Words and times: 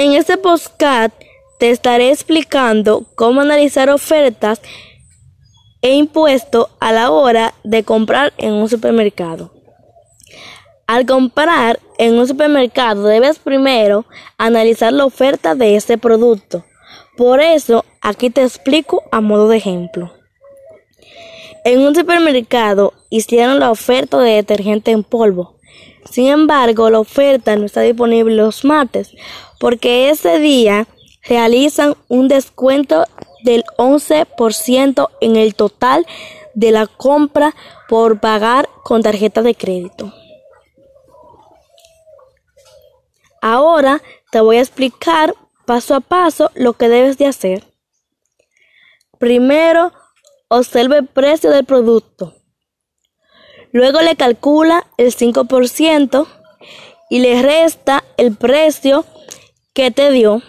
En 0.00 0.12
este 0.12 0.36
podcast 0.36 1.12
te 1.58 1.70
estaré 1.70 2.12
explicando 2.12 3.04
cómo 3.16 3.40
analizar 3.40 3.90
ofertas 3.90 4.62
e 5.82 5.92
impuestos 5.94 6.68
a 6.78 6.92
la 6.92 7.10
hora 7.10 7.52
de 7.64 7.82
comprar 7.82 8.32
en 8.38 8.52
un 8.52 8.68
supermercado. 8.68 9.50
Al 10.86 11.04
comprar 11.04 11.80
en 11.98 12.14
un 12.14 12.28
supermercado 12.28 13.08
debes 13.08 13.40
primero 13.40 14.06
analizar 14.36 14.92
la 14.92 15.04
oferta 15.04 15.56
de 15.56 15.74
este 15.74 15.98
producto. 15.98 16.64
Por 17.16 17.40
eso 17.40 17.84
aquí 18.00 18.30
te 18.30 18.44
explico 18.44 19.02
a 19.10 19.20
modo 19.20 19.48
de 19.48 19.56
ejemplo. 19.56 20.12
En 21.64 21.80
un 21.80 21.96
supermercado 21.96 22.92
hicieron 23.10 23.58
la 23.58 23.72
oferta 23.72 24.20
de 24.20 24.34
detergente 24.34 24.92
en 24.92 25.02
polvo. 25.02 25.57
Sin 26.10 26.26
embargo, 26.26 26.90
la 26.90 27.00
oferta 27.00 27.54
no 27.56 27.66
está 27.66 27.82
disponible 27.82 28.34
los 28.34 28.64
martes 28.64 29.12
porque 29.58 30.10
ese 30.10 30.38
día 30.38 30.86
realizan 31.24 31.96
un 32.08 32.28
descuento 32.28 33.04
del 33.44 33.64
11% 33.76 35.08
en 35.20 35.36
el 35.36 35.54
total 35.54 36.06
de 36.54 36.72
la 36.72 36.86
compra 36.86 37.54
por 37.88 38.20
pagar 38.20 38.68
con 38.82 39.02
tarjeta 39.02 39.42
de 39.42 39.54
crédito. 39.54 40.12
Ahora 43.40 44.02
te 44.30 44.40
voy 44.40 44.56
a 44.56 44.60
explicar 44.60 45.34
paso 45.66 45.94
a 45.94 46.00
paso 46.00 46.50
lo 46.54 46.72
que 46.72 46.88
debes 46.88 47.18
de 47.18 47.26
hacer. 47.26 47.64
Primero, 49.18 49.92
observa 50.48 50.96
el 50.98 51.06
precio 51.06 51.50
del 51.50 51.64
producto. 51.64 52.37
Luego 53.72 54.00
le 54.00 54.16
calcula 54.16 54.86
el 54.96 55.14
5% 55.14 56.26
y 57.10 57.20
le 57.20 57.42
resta 57.42 58.04
el 58.16 58.36
precio 58.36 59.04
que 59.74 59.90
te 59.90 60.10
dio. 60.10 60.42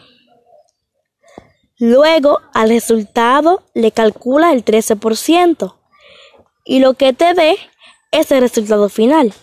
Luego 1.78 2.42
al 2.54 2.70
resultado 2.70 3.64
le 3.74 3.92
calcula 3.92 4.52
el 4.52 4.66
13% 4.66 5.76
y 6.66 6.80
lo 6.80 6.94
que 6.94 7.14
te 7.14 7.34
dé 7.34 7.58
es 8.12 8.32
el 8.32 8.42
resultado 8.42 8.90
final. 8.90 9.34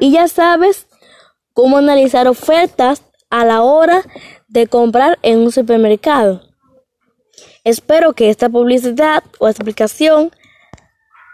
Y 0.00 0.12
ya 0.12 0.28
sabes 0.28 0.86
cómo 1.52 1.78
analizar 1.78 2.26
ofertas 2.26 3.02
a 3.30 3.44
la 3.44 3.62
hora 3.62 4.02
de 4.48 4.66
comprar 4.66 5.18
en 5.22 5.38
un 5.38 5.52
supermercado. 5.52 6.42
Espero 7.64 8.12
que 8.12 8.28
esta 8.28 8.48
publicidad 8.48 9.22
o 9.38 9.48
explicación 9.48 10.32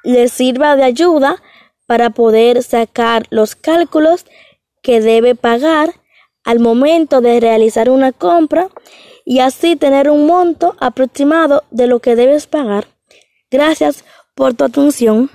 les 0.04 0.32
sirva 0.32 0.76
de 0.76 0.84
ayuda 0.84 1.42
para 1.88 2.10
poder 2.10 2.62
sacar 2.62 3.26
los 3.30 3.56
cálculos 3.56 4.26
que 4.82 5.00
debe 5.00 5.34
pagar 5.34 5.94
al 6.44 6.58
momento 6.58 7.22
de 7.22 7.40
realizar 7.40 7.88
una 7.88 8.12
compra 8.12 8.68
y 9.24 9.38
así 9.38 9.74
tener 9.74 10.10
un 10.10 10.26
monto 10.26 10.76
aproximado 10.80 11.64
de 11.70 11.86
lo 11.86 12.00
que 12.00 12.14
debes 12.14 12.46
pagar. 12.46 12.88
Gracias 13.50 14.04
por 14.34 14.52
tu 14.52 14.64
atención. 14.64 15.30